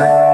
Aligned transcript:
say. 0.00 0.29